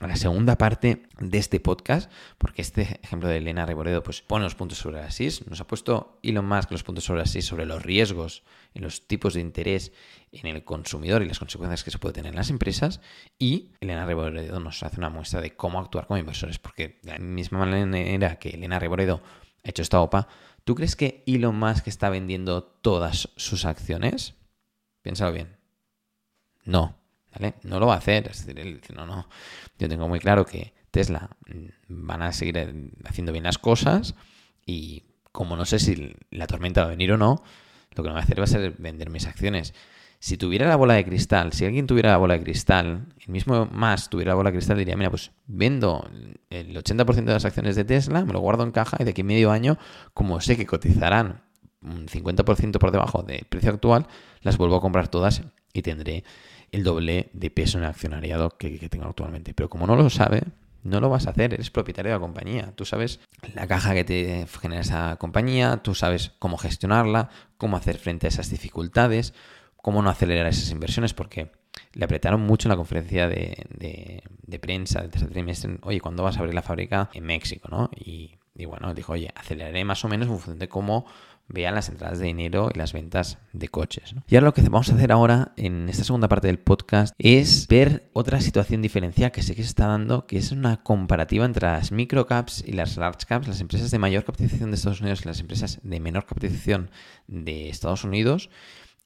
[0.00, 4.44] a la segunda parte de este podcast, porque este ejemplo de Elena Reboredo pues, pone
[4.44, 7.46] los puntos sobre las SIS, nos ha puesto Elon Musk los puntos sobre las SIS
[7.46, 8.42] sobre los riesgos
[8.74, 9.92] en los tipos de interés
[10.32, 13.00] en el consumidor y las consecuencias que se puede tener en las empresas,
[13.38, 17.18] y Elena Reboredo nos hace una muestra de cómo actuar como inversores, porque de la
[17.18, 19.22] misma manera que Elena Reboredo
[19.62, 20.26] ha hecho esta OPA,
[20.64, 24.34] ¿tú crees que Elon Musk está vendiendo todas sus acciones?
[25.02, 25.56] Piénsalo bien.
[26.64, 27.03] No.
[27.62, 28.28] No lo va a hacer.
[28.28, 29.28] Es decir, él dice, no, no.
[29.78, 34.14] Yo tengo muy claro que Tesla mm, van a seguir eh, haciendo bien las cosas
[34.64, 37.42] y como no sé si la tormenta va a venir o no,
[37.90, 39.74] lo que no va a hacer va a ser vender mis acciones.
[40.20, 43.66] Si tuviera la bola de cristal, si alguien tuviera la bola de cristal, el mismo
[43.66, 46.08] más tuviera la bola de cristal, diría, mira, pues vendo
[46.48, 49.22] el 80% de las acciones de Tesla, me lo guardo en caja y de aquí
[49.22, 49.76] a medio año,
[50.14, 51.42] como sé que cotizarán
[51.82, 54.06] un 50% por debajo del precio actual,
[54.40, 55.42] las vuelvo a comprar todas
[55.72, 56.24] y tendré
[56.74, 59.54] el doble de peso en el accionariado que, tengo actualmente.
[59.54, 60.42] Pero como no lo sabe,
[60.82, 62.72] no lo vas a hacer, eres propietario de la compañía.
[62.74, 63.20] Tú sabes
[63.54, 68.28] la caja que te genera esa compañía, tú sabes cómo gestionarla, cómo hacer frente a
[68.28, 69.34] esas dificultades,
[69.76, 71.52] cómo no acelerar esas inversiones, porque
[71.92, 74.22] le apretaron mucho en la conferencia de,
[74.60, 77.68] prensa del tercer trimestre, oye, ¿cuándo vas a abrir la fábrica en México?
[77.70, 77.90] ¿no?
[77.94, 81.06] Y, y bueno, dijo, oye, aceleraré más o menos en función de cómo
[81.48, 84.14] vean las entradas de dinero y las ventas de coches.
[84.28, 87.66] Y ahora lo que vamos a hacer ahora en esta segunda parte del podcast es
[87.68, 91.66] ver otra situación diferencial que sé que se está dando, que es una comparativa entre
[91.66, 95.28] las microcaps y las large caps, las empresas de mayor capitalización de Estados Unidos y
[95.28, 96.90] las empresas de menor capitalización
[97.26, 98.50] de Estados Unidos.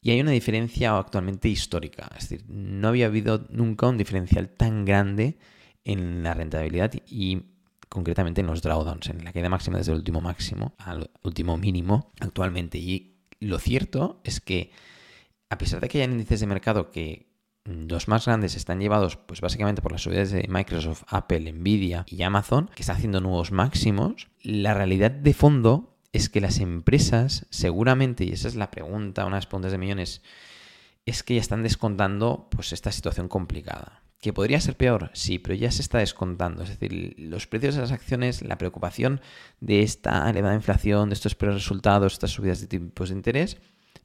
[0.00, 4.84] Y hay una diferencia actualmente histórica, es decir, no había habido nunca un diferencial tan
[4.84, 5.38] grande
[5.84, 7.42] en la rentabilidad y
[7.88, 12.12] concretamente en los drawdowns, en la caída máxima desde el último máximo al último mínimo
[12.20, 12.78] actualmente.
[12.78, 14.72] Y lo cierto es que,
[15.50, 17.28] a pesar de que hay índices de mercado que
[17.64, 22.22] los más grandes están llevados, pues básicamente por las subidas de Microsoft, Apple, Nvidia y
[22.22, 28.24] Amazon, que están haciendo nuevos máximos, la realidad de fondo es que las empresas, seguramente,
[28.24, 30.22] y esa es la pregunta, unas preguntas de millones,
[31.04, 34.02] es que ya están descontando pues esta situación complicada.
[34.20, 35.10] ¿Que podría ser peor?
[35.14, 36.64] Sí, pero ya se está descontando.
[36.64, 39.20] Es decir, los precios de las acciones, la preocupación
[39.60, 43.58] de esta elevada inflación, de estos peores resultados, estas subidas de tipos de interés,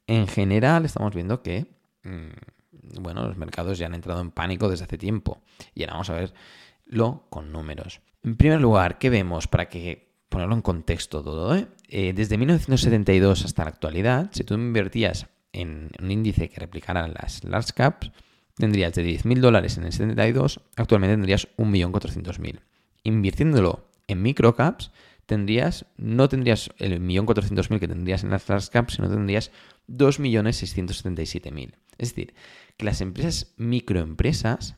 [0.06, 1.66] en general estamos viendo que,
[2.04, 5.42] mm, bueno, los mercados ya han entrado en pánico desde hace tiempo.
[5.74, 8.02] Y ahora vamos a verlo con números.
[8.24, 11.56] En primer lugar, ¿qué vemos para que ponerlo en contexto todo?
[11.56, 11.68] Eh?
[11.88, 17.44] Eh, desde 1972 hasta la actualidad, si tú invertías en un índice que replicara las
[17.44, 18.12] large caps,
[18.56, 22.60] tendrías de 10.000 dólares en el 72, actualmente tendrías 1.400.000.
[23.04, 24.92] Invirtiéndolo en microcaps,
[25.26, 29.52] tendrías, no tendrías el 1.400.000 que tendrías en las large caps, sino tendrías
[29.90, 31.74] 2.677.000.
[31.98, 32.34] Es decir,
[32.78, 34.78] que las empresas microempresas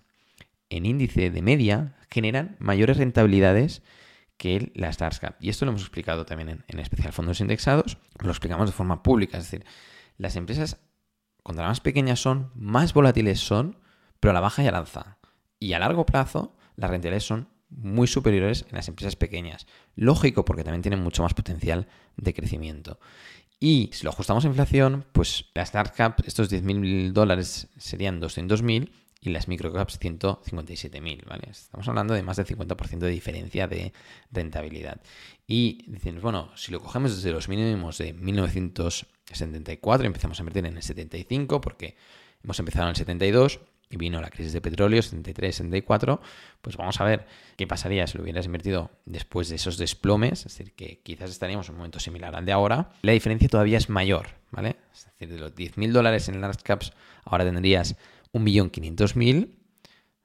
[0.69, 3.81] en índice de media generan mayores rentabilidades
[4.37, 5.37] que las large caps.
[5.39, 9.03] Y esto lo hemos explicado también en, en especial fondos indexados, lo explicamos de forma
[9.03, 9.65] pública, es decir,
[10.17, 10.77] las empresas
[11.45, 13.77] cuando las más pequeñas son, más volátiles son,
[14.19, 15.19] pero a la baja y al alza.
[15.59, 19.67] Y a largo plazo, las rentabilidades son muy superiores en las empresas pequeñas.
[19.95, 22.99] Lógico, porque también tienen mucho más potencial de crecimiento.
[23.59, 28.89] Y si lo ajustamos a inflación, pues las startups, estos 10.000 dólares serían 200.000
[29.25, 31.47] y las microcaps 157.000, ¿vale?
[31.49, 33.91] Estamos hablando de más del 50% de diferencia de
[34.31, 35.01] rentabilidad.
[35.47, 40.65] Y decimos, bueno, si lo cogemos desde los mínimos de 1974 y empezamos a invertir
[40.65, 41.95] en el 75, porque
[42.43, 43.59] hemos empezado en el 72
[43.89, 46.21] y vino la crisis de petróleo, 73, 74,
[46.61, 47.25] pues vamos a ver
[47.55, 51.67] qué pasaría si lo hubieras invertido después de esos desplomes, es decir, que quizás estaríamos
[51.67, 52.91] en un momento similar al de ahora.
[53.01, 54.75] La diferencia todavía es mayor, ¿vale?
[54.93, 56.93] Es decir, de los 10.000 dólares en large caps,
[57.23, 57.95] ahora tendrías
[58.35, 59.49] 1.500.000,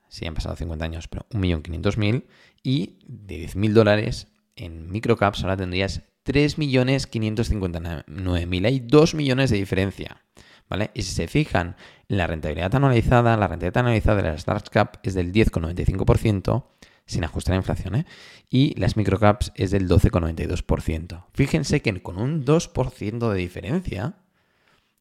[0.08, 2.24] si han pasado 50 años, pero 1.500.000,
[2.62, 4.26] y de 10.000 dólares
[4.56, 8.66] en microcaps ahora tendrías 3.559.000.
[8.66, 10.22] Hay 2 millones de diferencia.
[10.68, 10.90] ¿Vale?
[10.94, 11.76] Y si se fijan
[12.08, 16.66] en la rentabilidad anualizada, la rentabilidad anualizada de las large cap es del 10,95%,
[17.06, 18.06] sin ajustar a inflación, ¿eh?
[18.48, 21.24] y las microcaps es del 12,92%.
[21.32, 24.14] Fíjense que con un 2% de diferencia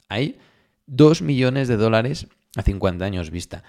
[0.07, 0.39] hay
[0.87, 3.63] 2 millones de dólares a 50 años vista.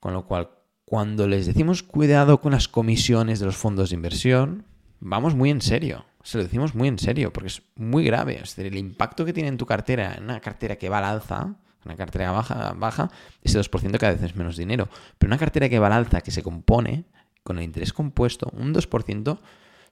[0.00, 0.50] Con lo cual,
[0.84, 4.66] cuando les decimos cuidado con las comisiones de los fondos de inversión,
[5.00, 6.06] vamos muy en serio.
[6.22, 8.34] Se lo decimos muy en serio, porque es muy grave.
[8.34, 11.04] Es decir, el impacto que tiene en tu cartera, en una cartera que va al
[11.04, 13.10] alza, una cartera baja, baja,
[13.42, 14.88] ese 2% cada vez es menos dinero.
[15.18, 17.04] Pero una cartera que va al alza, que se compone
[17.42, 19.38] con el interés compuesto, un 2%,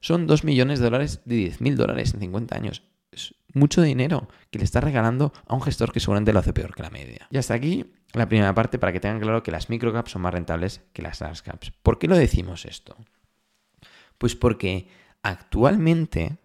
[0.00, 2.82] son 2 millones de dólares de 10.000 dólares en 50 años.
[3.12, 6.75] Es mucho dinero que le está regalando a un gestor que seguramente lo hace peor
[6.75, 7.28] que la media.
[7.30, 10.32] Y hasta aquí la primera parte para que tengan claro que las microcaps son más
[10.32, 11.72] rentables que las large caps.
[11.82, 12.96] ¿Por qué lo decimos esto?
[14.19, 14.88] Pues porque
[15.22, 16.38] actualmente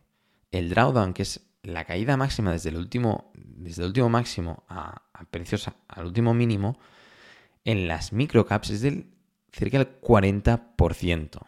[0.51, 5.03] el drawdown, que es la caída máxima desde el último, desde el último máximo a,
[5.29, 6.79] precios al último mínimo,
[7.65, 9.07] en las microcaps es del
[9.51, 11.39] cerca del 40%.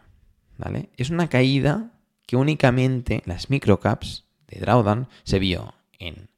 [0.57, 0.89] ¿vale?
[0.97, 1.93] Es una caída
[2.27, 6.29] que únicamente las microcaps de drawdown se vio en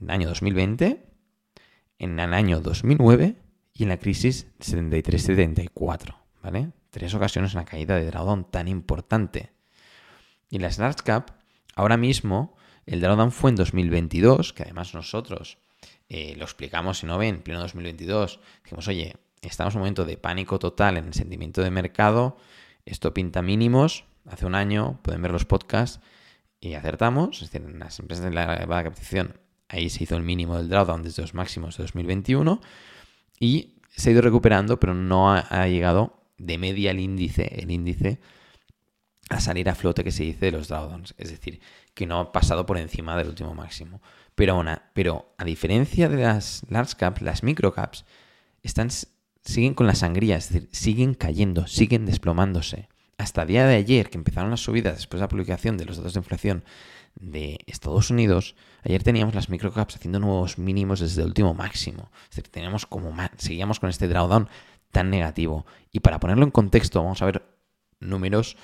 [0.00, 1.11] el año 2020,
[2.02, 3.36] en el año 2009
[3.74, 6.16] y en la crisis 73-74.
[6.42, 6.72] ¿vale?
[6.90, 9.52] Tres ocasiones una caída de drawdown tan importante.
[10.50, 11.30] Y las large cap,
[11.76, 12.56] ahora mismo,
[12.86, 15.58] el drawdown fue en 2022, que además nosotros
[16.08, 20.16] eh, lo explicamos, si no ven, pleno 2022, dijimos, oye, estamos en un momento de
[20.16, 22.36] pánico total en el sentimiento de mercado,
[22.84, 26.00] esto pinta mínimos, hace un año pueden ver los podcasts
[26.60, 29.38] y acertamos, es decir, en las empresas de la captación,
[29.72, 32.60] ahí se hizo el mínimo del drawdown desde los máximos de 2021
[33.40, 38.20] y se ha ido recuperando, pero no ha llegado de media el índice, el índice
[39.30, 41.60] a salir a flote que se dice de los drawdowns, es decir,
[41.94, 44.02] que no ha pasado por encima del último máximo.
[44.34, 48.04] Pero, pero a diferencia de las large caps, las micro caps
[48.62, 48.90] están,
[49.42, 52.88] siguen con la sangría, es decir, siguen cayendo, siguen desplomándose.
[53.18, 55.96] Hasta el día de ayer, que empezaron las subidas después de la publicación de los
[55.96, 56.64] datos de inflación
[57.14, 62.10] de Estados Unidos, ayer teníamos las microcaps haciendo nuevos mínimos desde el último máximo.
[62.24, 64.48] Es decir, teníamos como seguíamos con este drawdown
[64.90, 65.66] tan negativo.
[65.90, 67.42] Y para ponerlo en contexto, vamos a ver
[68.00, 68.56] números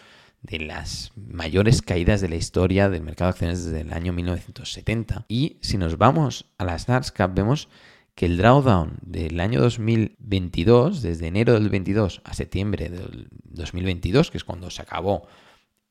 [0.43, 5.27] de las mayores caídas de la historia del mercado de acciones desde el año 1970.
[5.29, 7.69] Y si nos vamos a las large cap, vemos
[8.15, 14.39] que el drawdown del año 2022, desde enero del 22 a septiembre del 2022, que
[14.39, 15.27] es cuando se acabó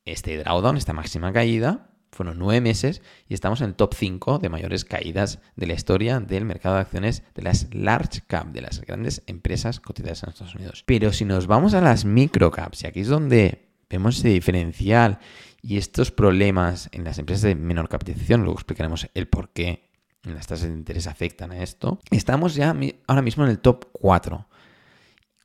[0.04, 4.48] este drawdown, esta máxima caída, fueron nueve meses y estamos en el top 5 de
[4.48, 8.80] mayores caídas de la historia del mercado de acciones de las large cap, de las
[8.80, 10.84] grandes empresas cotizadas en Estados Unidos.
[10.86, 15.18] Pero si nos vamos a las micro caps, y aquí es donde vemos ese diferencial
[15.62, 19.88] y estos problemas en las empresas de menor capitalización, luego explicaremos el por qué
[20.24, 22.76] las tasas de interés afectan a esto, estamos ya
[23.06, 24.46] ahora mismo en el top 4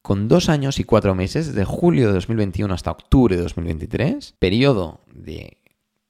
[0.03, 4.99] con dos años y cuatro meses, de julio de 2021 hasta octubre de 2023, periodo
[5.07, 5.62] de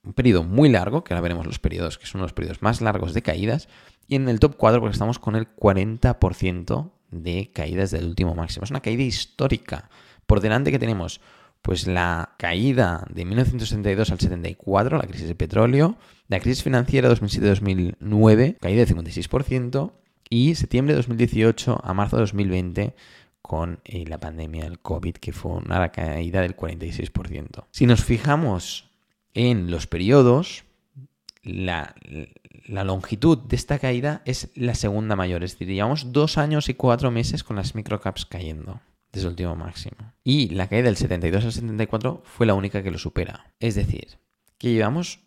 [0.04, 3.14] un periodo muy largo, que ahora veremos los periodos, que son los periodos más largos
[3.14, 3.70] de caídas,
[4.08, 8.64] y en el top 4 porque estamos con el 40% de caídas del último máximo.
[8.64, 9.90] Es una caída histórica.
[10.26, 11.22] Por delante que tenemos
[11.62, 15.96] pues la caída de 1962 al 74, la crisis de petróleo,
[16.28, 19.94] la crisis financiera 2007-2009, caída del 56%,
[20.30, 22.96] y septiembre de 2018 a marzo de 2020
[23.42, 27.66] con eh, la pandemia del COVID, que fue una caída del 46%.
[27.72, 28.90] Si nos fijamos
[29.34, 30.66] en los periodos,
[31.44, 31.96] la,
[32.68, 35.44] longitud de esta caída es la segunda mayor.
[35.44, 38.82] Es decir, llevamos dos años y cuatro meses con las microcaps cayendo
[39.12, 40.14] desde el último máximo.
[40.24, 43.54] Y la caída del 72 al 74 fue la única que lo supera.
[43.60, 44.20] Es decir,
[44.58, 45.20] que llevamos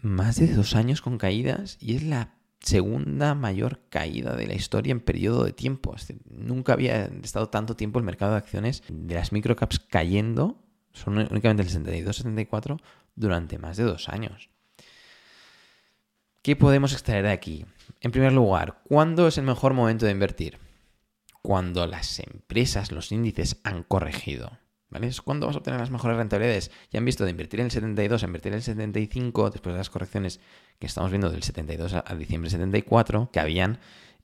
[0.00, 4.92] más de dos años con caídas y es la segunda mayor caída de la historia
[4.92, 5.94] en periodo de tiempo.
[6.28, 11.62] nunca había estado tanto tiempo el mercado de acciones de las microcaps cayendo, son únicamente
[11.62, 12.80] el 72-74,
[13.18, 14.50] durante más de dos años.
[16.42, 17.66] ¿Qué podemos extraer de aquí?
[18.00, 20.58] En primer lugar, ¿cuándo es el mejor momento de invertir?
[21.42, 24.58] Cuando las empresas, los índices han corregido.
[24.90, 25.08] ¿Vale?
[25.08, 26.70] Es cuando vas a obtener las mejores rentabilidades.
[26.90, 29.78] Ya han visto de invertir en el 72 a invertir en el 75, después de
[29.78, 30.40] las correcciones
[30.78, 33.80] que estamos viendo del 72 a diciembre 74, que habían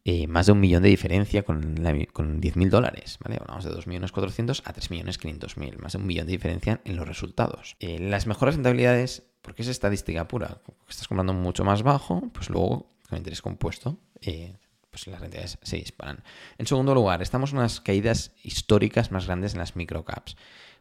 [0.06, 1.76] eh, más de un millón de diferencia con,
[2.12, 3.38] con 10.000 dólares, ¿vale?
[3.40, 7.76] Hablamos de 2.400.000 a 3.500.000, más de un millón de diferencia en los resultados.
[7.80, 12.92] Eh, las mejores rentabilidades, porque es estadística pura, estás comprando mucho más bajo, pues luego
[13.08, 14.54] con interés compuesto, eh,
[14.90, 16.23] pues las rentabilidades se disparan.
[16.58, 20.37] En segundo lugar, estamos en unas caídas históricas más grandes en las microcaps.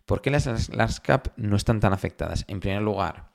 [0.06, 2.44] ¿Por qué las large cap no están tan afectadas?
[2.50, 3.30] En primer lugar,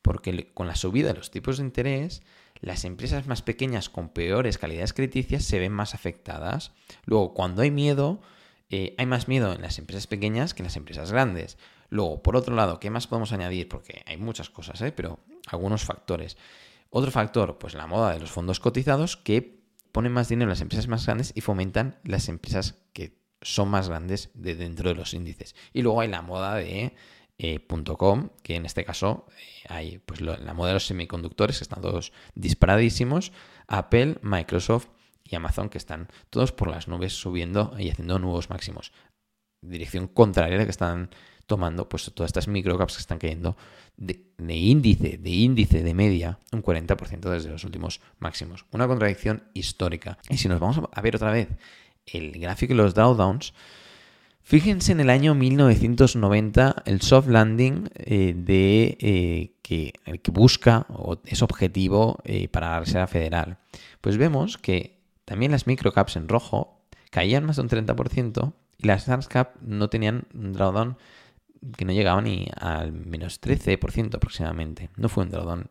[0.00, 2.22] porque con la subida de los tipos de interés,
[2.64, 6.72] las empresas más pequeñas con peores calidades crediticias se ven más afectadas.
[7.04, 8.20] Luego, cuando hay miedo,
[8.70, 11.58] eh, hay más miedo en las empresas pequeñas que en las empresas grandes.
[11.90, 13.68] Luego, por otro lado, ¿qué más podemos añadir?
[13.68, 14.92] Porque hay muchas cosas, ¿eh?
[14.92, 16.36] pero algunos factores.
[16.88, 20.60] Otro factor, pues la moda de los fondos cotizados que ponen más dinero en las
[20.60, 25.12] empresas más grandes y fomentan las empresas que son más grandes de dentro de los
[25.12, 25.54] índices.
[25.72, 26.94] Y luego hay la moda de
[27.38, 27.66] eh,
[27.98, 31.82] .com, que en este caso eh, hay pues, la moda de los semiconductores, que están
[31.82, 33.32] todos disparadísimos,
[33.66, 34.88] Apple, Microsoft
[35.24, 38.92] y Amazon, que están todos por las nubes subiendo y haciendo nuevos máximos.
[39.62, 41.10] Dirección contraria a la que están
[41.46, 43.56] tomando pues todas estas microcaps que están cayendo
[43.96, 48.64] de, índice, de índice de media, un 40% desde los últimos máximos.
[48.70, 50.18] Una contradicción histórica.
[50.28, 51.48] Y si nos vamos a ver otra vez
[52.06, 53.54] el gráfico de los drawdowns,
[54.44, 59.92] fíjense en el año 1990 el soft landing eh, de eh, que,
[60.30, 63.58] busca o es objetivo eh, para la Reserva Federal.
[64.00, 69.08] Pues vemos que también las microcaps en rojo caían más de un 30% y las
[69.08, 70.98] large cap no tenían un drawdown
[71.76, 74.90] que no llegaba ni al menos 13% aproximadamente.
[74.96, 75.68] No fue un drawdown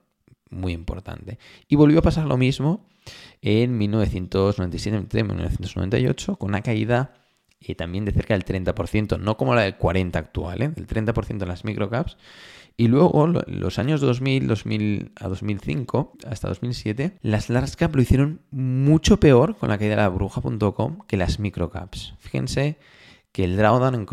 [0.50, 1.38] muy importante.
[1.68, 2.88] Y volvió a pasar lo mismo
[3.42, 7.14] en 1997-1998 con una caída
[7.66, 10.70] eh, también de cerca del 30%, no como la del 40 actual, ¿eh?
[10.70, 12.18] del 30% en las microcaps.
[12.76, 18.42] Y luego, los años 2000, 2000 a 2005, hasta 2007, las large cap lo hicieron
[18.50, 22.16] mucho peor con la caída de la bruja.com que las microcaps.
[22.18, 22.80] Fíjense
[23.32, 24.08] que el drawdown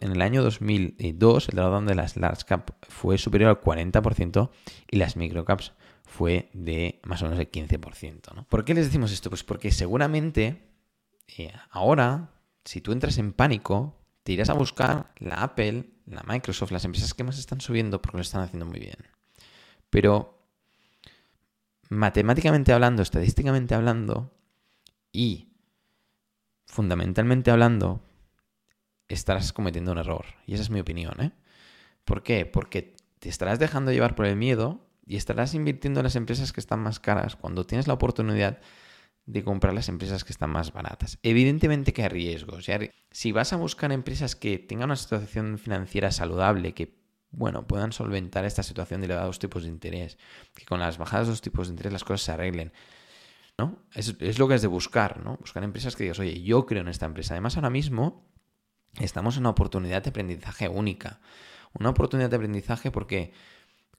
[0.00, 4.50] en, el año 2002, el drawdown de las large cap fue superior al 40%
[4.88, 5.72] y las microcaps
[6.04, 8.34] fue de más o menos el 15%.
[8.34, 8.44] ¿no?
[8.48, 9.30] ¿Por qué les decimos esto?
[9.30, 10.62] Pues porque seguramente
[11.38, 12.30] eh, ahora,
[12.66, 17.14] si tú entras en pánico, te irás a buscar la Apple, la Microsoft, las empresas
[17.14, 18.98] que más están subiendo porque lo están haciendo muy bien.
[19.88, 20.36] Pero
[21.88, 24.34] matemáticamente hablando, estadísticamente hablando
[25.12, 25.52] y
[26.66, 28.02] fundamentalmente hablando,
[29.08, 30.26] estarás cometiendo un error.
[30.44, 31.32] Y esa es mi opinión, ¿eh?
[32.04, 32.46] ¿Por qué?
[32.46, 36.60] Porque te estarás dejando llevar por el miedo y estarás invirtiendo en las empresas que
[36.60, 38.58] están más caras cuando tienes la oportunidad
[39.26, 41.18] de comprar las empresas que están más baratas.
[41.22, 42.66] Evidentemente que hay riesgos.
[43.10, 46.96] Si vas a buscar empresas que tengan una situación financiera saludable, que
[47.32, 50.16] bueno, puedan solventar esta situación de elevados tipos de interés,
[50.54, 52.72] que con las bajadas de los tipos de interés las cosas se arreglen.
[53.58, 53.82] ¿no?
[53.94, 55.36] Es, es lo que es de buscar, ¿no?
[55.38, 57.34] Buscar empresas que digas, oye, yo creo en esta empresa.
[57.34, 58.30] Además, ahora mismo
[59.00, 61.20] estamos en una oportunidad de aprendizaje única.
[61.72, 63.32] Una oportunidad de aprendizaje porque,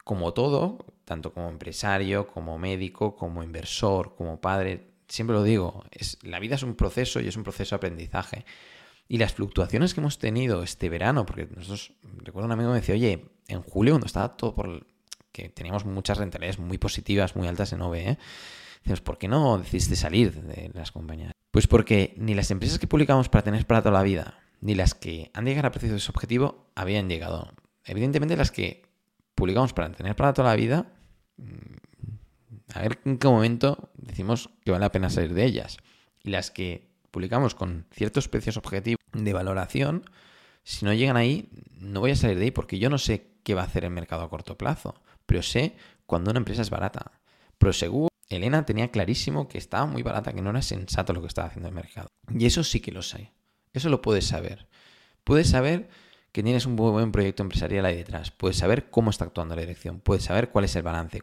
[0.03, 6.17] como todo, tanto como empresario, como médico, como inversor, como padre, siempre lo digo, es,
[6.21, 8.45] la vida es un proceso y es un proceso de aprendizaje.
[9.07, 12.95] Y las fluctuaciones que hemos tenido este verano, porque nosotros, recuerdo un amigo me decía,
[12.95, 14.85] oye, en julio cuando estaba todo por...
[15.31, 18.17] que teníamos muchas rentabilidades muy positivas, muy altas en OVE,
[19.03, 21.31] ¿por qué no decidiste salir de las compañías?
[21.51, 24.93] Pues porque ni las empresas que publicamos para tener para toda la vida, ni las
[24.93, 27.53] que han llegado a precios de su objetivo habían llegado.
[27.85, 28.83] Evidentemente las que
[29.35, 30.93] publicamos para tener para toda la vida,
[32.73, 35.77] a ver en qué momento decimos que vale la pena salir de ellas.
[36.23, 40.09] Y las que publicamos con ciertos precios objetivos de valoración,
[40.63, 43.53] si no llegan ahí, no voy a salir de ahí porque yo no sé qué
[43.53, 47.11] va a hacer el mercado a corto plazo, pero sé cuando una empresa es barata.
[47.57, 51.47] Prosegur, Elena tenía clarísimo que estaba muy barata, que no era sensato lo que estaba
[51.47, 52.09] haciendo el mercado.
[52.29, 53.31] Y eso sí que lo sé.
[53.73, 54.67] Eso lo puedes saber.
[55.23, 55.89] Puedes saber
[56.37, 58.29] que tienes un buen proyecto empresarial ahí detrás.
[58.29, 59.99] Puedes saber cómo está actuando la dirección.
[59.99, 61.19] Puedes saber cuál es el balance.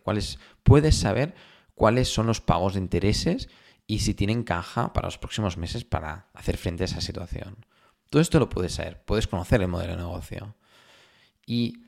[0.64, 1.37] puedes saber
[1.76, 3.49] cuáles son los pagos de intereses
[3.87, 7.64] y si tienen caja para los próximos meses para hacer frente a esa situación.
[8.11, 9.04] Todo esto lo puedes saber.
[9.04, 10.56] Puedes conocer el modelo de negocio.
[11.47, 11.85] Y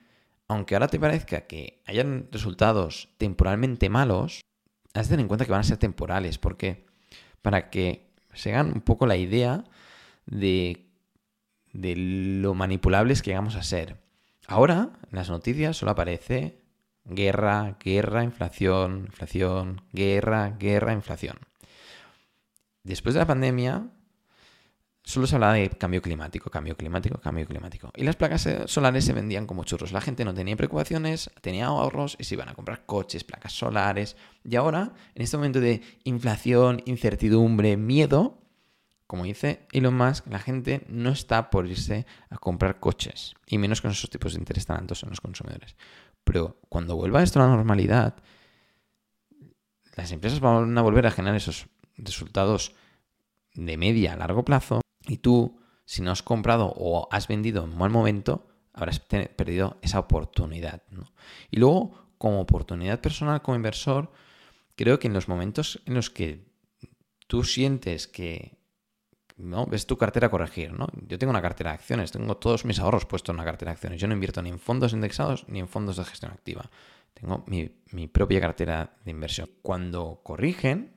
[0.47, 4.43] aunque ahora te parezca que hayan resultados temporalmente malos,
[4.95, 6.39] has de tener en cuenta que van a ser temporales.
[6.39, 6.87] ¿Por qué?
[7.43, 9.65] Para que se hagan un poco la idea
[10.27, 10.86] de,
[11.77, 13.97] de lo manipulables que llegamos a ser.
[14.47, 16.61] Ahora, en las noticias solo aparece
[17.05, 21.39] guerra, guerra, inflación, inflación, guerra, guerra, inflación.
[22.83, 23.89] Después de la pandemia,
[25.03, 27.91] solo se hablaba de cambio climático, cambio climático, cambio climático.
[27.97, 29.93] Y las placas solares se vendían como churros.
[29.93, 34.17] La gente no tenía preocupaciones, tenía ahorros y se iban a comprar coches, placas solares.
[34.45, 38.46] Y ahora, en este momento de inflación, incertidumbre, miedo,
[39.07, 43.81] como dice Elon Musk, la gente no está por irse a comprar coches, y menos
[43.81, 45.77] con esos tipos de interés tan altos en los consumidores.
[46.25, 48.17] Pero cuando vuelva esto a la normalidad,
[49.95, 52.75] las empresas van a volver a generar esos resultados
[53.55, 57.77] de media a largo plazo, y tú, si no has comprado o has vendido en
[57.77, 60.83] mal momento, habrás perdido esa oportunidad.
[61.51, 64.11] Y luego, como oportunidad personal, como inversor,
[64.75, 66.45] creo que en los momentos en los que
[67.27, 68.56] tú sientes que
[69.37, 69.67] ¿no?
[69.67, 70.87] Ves tu cartera a corregir, ¿no?
[71.07, 73.75] Yo tengo una cartera de acciones, tengo todos mis ahorros puestos en una cartera de
[73.75, 74.01] acciones.
[74.01, 76.71] Yo no invierto ni en fondos indexados ni en fondos de gestión activa.
[77.15, 79.51] Tengo mi, propia cartera de inversión.
[79.63, 80.97] Cuando corrigen,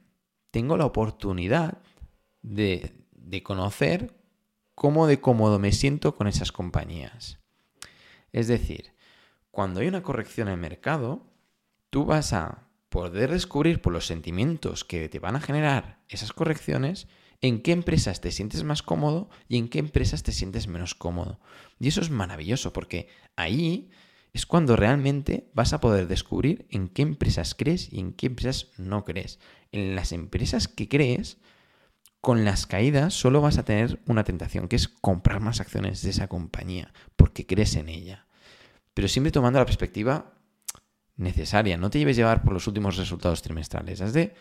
[0.52, 1.80] tengo la oportunidad
[2.42, 4.14] de, de conocer
[4.76, 7.40] cómo de cómodo me siento con esas compañías.
[8.32, 8.94] Es decir,
[9.52, 11.26] cuando hay una corrección en el mercado,
[11.90, 17.08] tú vas a poder descubrir por los sentimientos que te van a generar esas correcciones
[17.42, 21.40] en qué empresas te sientes más cómodo y en qué empresas te sientes menos cómodo.
[21.80, 23.90] Y eso es maravilloso porque ahí
[24.34, 28.68] es cuando realmente vas a poder descubrir en qué empresas crees y en qué empresas
[28.78, 29.40] no crees.
[29.72, 31.38] En las empresas que crees,
[32.22, 36.10] con las caídas solo vas a tener una tentación, que es comprar más acciones de
[36.10, 38.26] esa compañía, porque crees en ella.
[38.94, 40.34] Pero siempre tomando la perspectiva
[41.20, 41.78] necesaria.
[41.78, 44.02] No te lleves llevar por los últimos resultados trimestrales.
[44.02, 44.34] Has de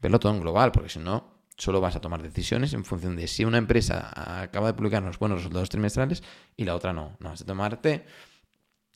[0.00, 3.28] verlo todo en global, porque si no, solo vas a tomar decisiones en función de
[3.28, 6.22] si una empresa acaba de publicar unos buenos resultados trimestrales
[6.56, 7.16] y la otra no.
[7.20, 8.04] No, has de tomarte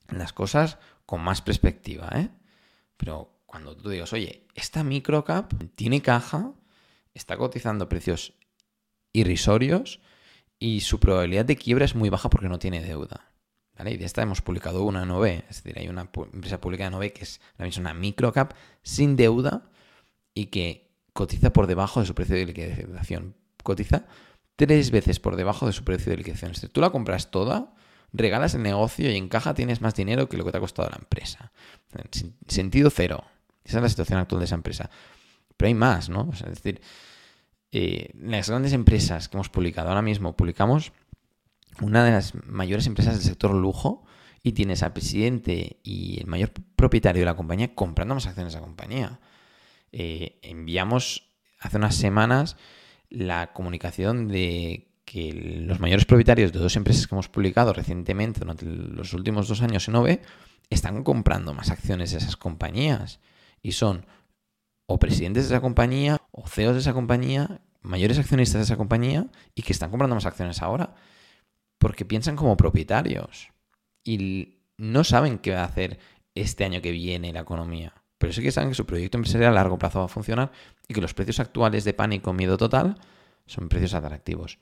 [0.08, 2.28] las cosas con más perspectiva, ¿eh?
[2.96, 6.52] Pero cuando tú digas, oye, esta microcap tiene caja,
[7.14, 8.34] está cotizando precios
[9.12, 10.00] irrisorios
[10.58, 13.30] y su probabilidad de quiebra es muy baja porque no tiene deuda.
[13.86, 16.92] Y de esta hemos publicado una en OV, es decir, hay una empresa pública en
[16.92, 17.40] OV que es
[17.78, 18.52] una microcap
[18.82, 19.70] sin deuda
[20.34, 20.89] y que
[21.20, 23.36] cotiza por debajo de su precio de liquidación.
[23.62, 24.06] Cotiza
[24.56, 26.52] tres veces por debajo de su precio de liquidación.
[26.52, 27.74] Decir, tú la compras toda,
[28.14, 30.88] regalas el negocio y en caja tienes más dinero que lo que te ha costado
[30.88, 31.52] la empresa.
[32.48, 33.22] Sentido cero.
[33.62, 34.88] Esa es la situación actual de esa empresa.
[35.58, 36.30] Pero hay más, ¿no?
[36.32, 36.80] es decir,
[37.70, 40.92] eh, las grandes empresas que hemos publicado ahora mismo, publicamos
[41.82, 44.04] una de las mayores empresas del sector lujo
[44.42, 48.60] y tienes al presidente y el mayor propietario de la compañía comprando más acciones de
[48.60, 49.20] la compañía.
[49.92, 52.56] Eh, enviamos hace unas semanas
[53.08, 55.32] la comunicación de que
[55.66, 59.88] los mayores propietarios de dos empresas que hemos publicado recientemente durante los últimos dos años
[59.88, 60.20] en OVE
[60.70, 63.18] están comprando más acciones de esas compañías.
[63.60, 64.06] Y son
[64.86, 69.26] o presidentes de esa compañía o CEOs de esa compañía, mayores accionistas de esa compañía
[69.54, 70.94] y que están comprando más acciones ahora
[71.80, 73.48] porque piensan como propietarios
[74.04, 75.98] y no saben qué va a hacer
[76.34, 77.99] este año que viene la economía.
[78.20, 80.52] Pero sí que saben que su proyecto empresarial a largo plazo va a funcionar
[80.86, 82.98] y que los precios actuales de pánico, miedo total,
[83.46, 84.58] son precios atractivos.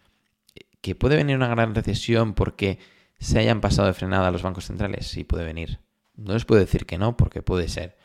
[0.80, 2.78] ¿Que puede venir una gran recesión porque
[3.18, 5.08] se hayan pasado de frenada los bancos centrales?
[5.08, 5.80] Sí, puede venir.
[6.14, 7.96] No les puedo decir que no, porque puede ser.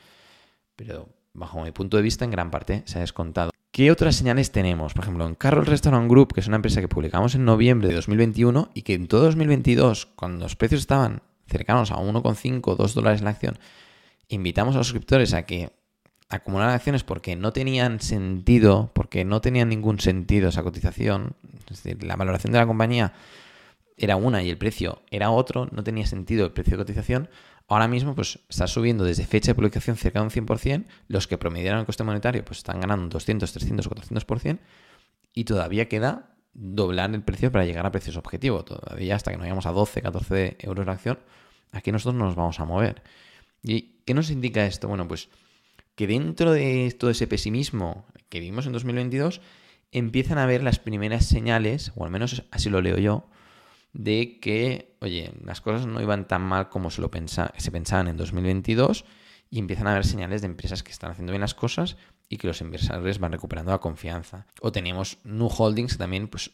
[0.76, 3.52] Pero bajo mi punto de vista, en gran parte se ha descontado.
[3.70, 4.96] ¿Qué otras señales tenemos?
[4.96, 7.94] Por ejemplo, en Carroll Restaurant Group, que es una empresa que publicamos en noviembre de
[7.94, 13.22] 2021 y que en todo 2022, cuando los precios estaban cercanos a 1,5 2 dólares
[13.22, 13.60] la acción,
[14.34, 15.72] invitamos a los suscriptores a que
[16.30, 21.36] acumularan acciones porque no tenían sentido, porque no tenían ningún sentido esa cotización.
[21.70, 23.14] Es decir, la valoración de la compañía
[23.98, 27.30] era una y el precio era otro, no tenía sentido el precio de cotización.
[27.68, 31.38] Ahora mismo pues está subiendo desde fecha de publicación cerca de un 100%, los que
[31.38, 34.60] promediaron el coste monetario pues están ganando un 200, 300 o 400%
[35.34, 38.64] y todavía queda doblar el precio para llegar a precios objetivo.
[38.64, 41.20] Todavía hasta que no lleguemos a 12, 14 euros la acción,
[41.72, 43.04] aquí nosotros no nos vamos a mover.
[43.64, 44.88] ¿Y qué nos indica esto?
[44.88, 45.30] Bueno, pues
[45.96, 49.42] que dentro de todo ese pesimismo que vimos en 2022,
[49.92, 53.30] empiezan a ver las primeras señales, o al menos así lo leo yo,
[53.94, 59.06] de que, oye, las cosas no iban tan mal como se, lo pensaban en 2022
[59.52, 61.96] y empiezan a haber señales de empresas que están haciendo bien las cosas
[62.28, 64.48] y que los inversores van recuperando la confianza.
[64.62, 66.52] O tenemos New Holdings, que también, pues,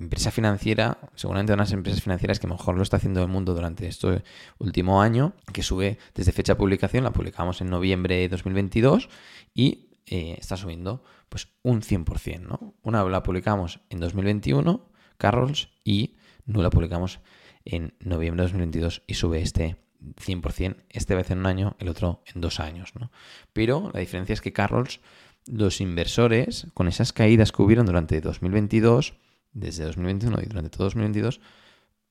[0.00, 4.22] empresa financiera, seguramente unas empresas financieras que mejor lo está haciendo el mundo durante este
[4.58, 9.08] último año, que sube desde fecha de publicación, la publicamos en noviembre de 2022
[9.54, 12.74] y eh, está subiendo pues un 100%, ¿no?
[12.82, 17.20] Una la publicamos en 2021, Carrolls, y no la publicamos
[17.64, 22.22] en noviembre de 2022 y sube este 100%, este vez en un año, el otro
[22.34, 22.92] en dos años.
[22.98, 23.10] ¿no?
[23.52, 25.00] Pero la diferencia es que Carrolls,
[25.46, 29.14] los inversores, con esas caídas que hubieron durante 2022,
[29.52, 31.40] desde 2021 y durante todo 2022,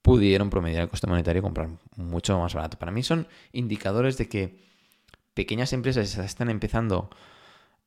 [0.02, 2.80] pudieron promediar el coste monetario y comprar mucho más barato.
[2.80, 4.60] Para mí son indicadores de que
[5.34, 7.10] pequeñas empresas están empezando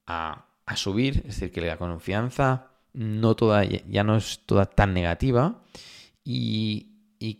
[0.07, 4.95] a, a subir, es decir, que la confianza no toda, ya no es toda tan
[4.95, 5.62] negativa
[6.25, 6.88] y,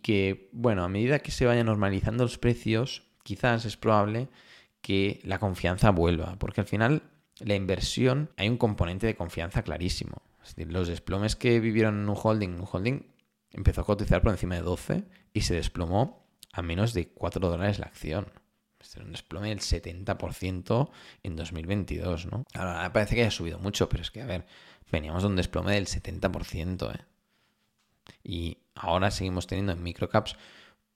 [0.01, 4.29] que, bueno, a medida que se vayan normalizando los precios, quizás es probable
[4.81, 7.03] que la confianza vuelva, porque al final
[7.39, 10.21] la inversión hay un componente de confianza clarísimo.
[10.43, 13.13] Es decir, los desplomes que vivieron en un holding, un holding
[13.51, 17.79] empezó a cotizar por encima de 12 y se desplomó a menos de 4 dólares
[17.79, 18.27] la acción.
[18.79, 20.91] Es un desplome del 70%
[21.23, 22.43] en 2022, ¿no?
[22.53, 24.45] Ahora parece que haya subido mucho, pero es que, a ver,
[24.91, 27.05] veníamos de un desplome del 70%, ¿eh?
[28.23, 30.35] Y ahora seguimos teniendo en microcaps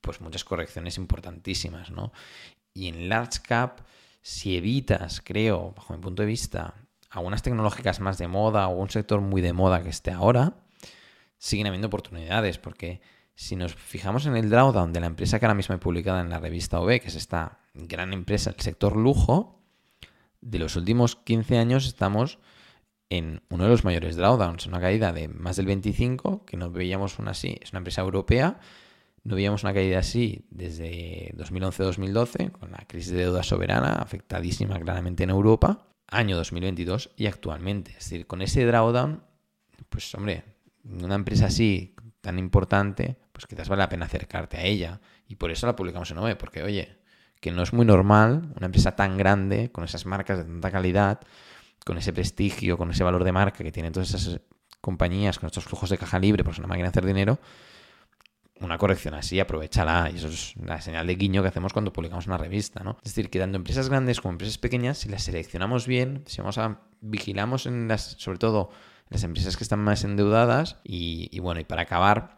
[0.01, 2.11] pues muchas correcciones importantísimas, ¿no?
[2.73, 3.81] Y en large cap,
[4.21, 6.75] si evitas, creo, bajo mi punto de vista,
[7.09, 10.53] algunas tecnológicas más de moda o un sector muy de moda que esté ahora,
[11.37, 13.01] siguen habiendo oportunidades, porque
[13.35, 16.29] si nos fijamos en el drawdown de la empresa que ahora mismo he publicado en
[16.29, 19.61] la revista OB, que es esta gran empresa del sector lujo,
[20.41, 22.39] de los últimos 15 años estamos
[23.09, 27.19] en uno de los mayores drawdowns, una caída de más del 25, que no veíamos
[27.19, 28.59] una así, es una empresa europea,
[29.23, 35.23] no veíamos una caída así desde 2011-2012, con la crisis de deuda soberana, afectadísima claramente
[35.23, 37.91] en Europa, año 2022 y actualmente.
[37.91, 39.23] Es decir, con ese drawdown,
[39.89, 40.43] pues hombre,
[40.83, 45.01] una empresa así tan importante, pues quizás vale la pena acercarte a ella.
[45.27, 46.97] Y por eso la publicamos en OVE, porque oye,
[47.39, 51.19] que no es muy normal una empresa tan grande, con esas marcas de tanta calidad,
[51.85, 54.41] con ese prestigio, con ese valor de marca que tienen todas esas
[54.81, 57.39] compañías, con estos flujos de caja libre, pues una máquina de hacer dinero,
[58.61, 60.09] una corrección así, aprovechala.
[60.11, 62.97] Y eso es la señal de guiño que hacemos cuando publicamos una revista, ¿no?
[63.03, 66.57] Es decir, que tanto empresas grandes como empresas pequeñas, si las seleccionamos bien, si vamos
[66.57, 68.69] a vigilamos en las, sobre todo
[69.09, 72.37] las empresas que están más endeudadas, y, y bueno, y para acabar,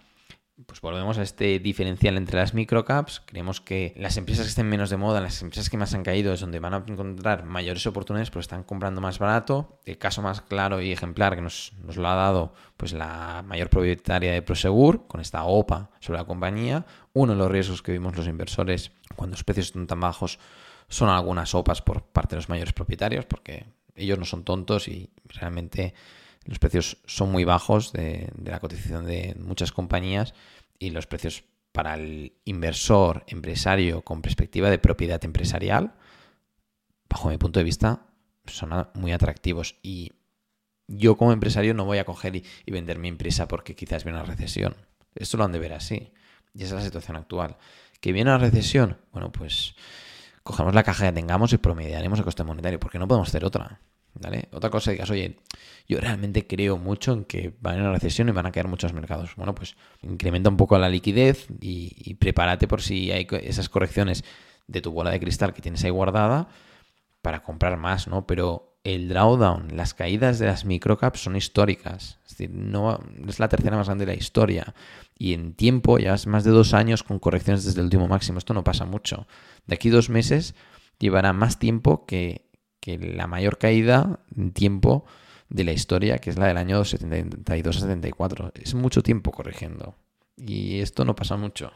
[0.66, 3.22] pues volvemos a este diferencial entre las microcaps.
[3.26, 6.34] Creemos que las empresas que estén menos de moda, las empresas que más han caído,
[6.34, 9.80] es donde van a encontrar mayores oportunidades porque están comprando más barato.
[9.86, 14.34] El caso más claro y ejemplar que nos, lo ha dado pues la mayor propietaria
[14.34, 16.86] de Prosegur, con esta OPA sobre la compañía.
[17.14, 20.40] Uno de los riesgos que vimos los inversores cuando los precios están tan bajos
[20.88, 25.10] son algunas OPAs por parte de los mayores propietarios, porque ellos no son tontos y
[25.26, 25.94] realmente
[26.50, 30.34] los precios son muy bajos de, la cotización de muchas compañías
[30.80, 35.94] y los precios para el inversor empresario con perspectiva de propiedad empresarial,
[37.08, 38.08] bajo mi punto de vista,
[38.48, 39.76] son muy atractivos.
[39.84, 40.14] Y
[40.88, 44.26] yo como empresario no voy a coger y, vender mi empresa porque quizás viene una
[44.26, 44.76] recesión.
[45.14, 46.12] Esto lo han de ver así.
[46.56, 47.58] Y esa es la situación actual.
[48.02, 48.98] ¿Que viene una recesión?
[49.12, 49.76] Bueno, pues
[50.42, 53.82] cogemos la caja que tengamos y promediaremos el coste monetario, porque no podemos hacer otra.
[54.52, 55.38] Otra cosa digas, oye,
[55.88, 58.68] yo realmente creo mucho en que van a a una recesión y van a caer
[58.68, 59.36] muchos mercados.
[59.36, 64.24] Bueno, pues incrementa un poco la liquidez y, prepárate por si hay esas correcciones
[64.68, 66.50] de tu bola de cristal que tienes ahí guardada
[67.22, 68.28] para comprar más, ¿no?
[68.28, 72.20] Pero el drawdown, las caídas de las microcaps son históricas.
[72.26, 74.74] Es decir, no, es la tercera más grande de la historia.
[75.18, 78.38] Y en tiempo, ya es más de dos años con correcciones desde el último máximo.
[78.38, 79.28] Esto no pasa mucho.
[79.66, 80.56] De aquí dos meses
[80.98, 82.49] llevará más tiempo que
[82.80, 85.06] que la mayor caída en tiempo
[85.50, 88.52] de la historia, que es la del año 72 a 74.
[88.56, 89.96] Es mucho tiempo corrigiendo.
[90.38, 91.72] Y esto no pasa mucho.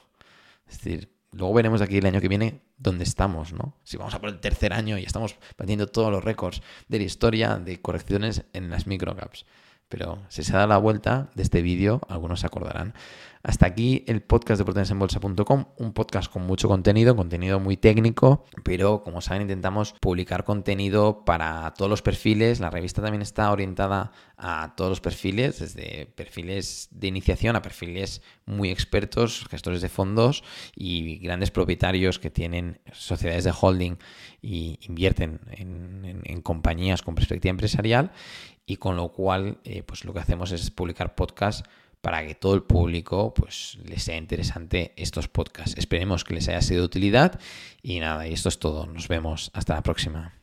[0.68, 3.76] Es decir, luego veremos aquí el año que viene dónde estamos, ¿no?
[3.84, 7.04] Si vamos a por el tercer año y estamos batiendo todos los récords de la
[7.04, 9.46] historia de correcciones en las microcaps.
[9.94, 12.96] Pero si se da la vuelta de este vídeo, algunos se acordarán.
[13.44, 19.04] Hasta aquí el podcast de oportunidadesenbolsa.com, un podcast con mucho contenido, contenido muy técnico, pero
[19.04, 22.62] como saben intentamos publicar contenido para todos los perfiles.
[22.62, 28.22] La revista también está orientada a todos los perfiles, desde perfiles de iniciación a perfiles
[28.46, 33.98] muy expertos, gestores de fondos y grandes propietarios que tienen sociedades de holding
[34.42, 38.12] y invierten en, compañías con perspectiva empresarial
[38.66, 41.64] y con lo cual eh, pues lo que hacemos es publicar podcasts
[42.02, 45.78] para que todo el público pues les sea interesante estos podcasts.
[45.78, 47.40] Esperemos que les haya sido de utilidad
[47.82, 48.86] y nada, y esto es todo.
[48.86, 50.43] Nos vemos hasta la próxima.